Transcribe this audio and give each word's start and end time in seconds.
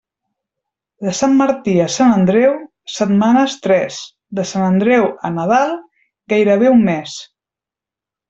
De 1.07 1.11
Sant 1.17 1.35
Martí 1.41 1.73
a 1.83 1.89
Sant 1.95 2.13
Andreu, 2.13 2.55
setmanes 2.93 3.57
tres; 3.67 3.99
de 4.39 4.45
Sant 4.53 4.65
Andreu 4.69 5.05
a 5.29 5.33
Nadal, 5.37 5.75
gairebé 6.35 6.73
un 6.79 6.85
mes. 6.89 7.19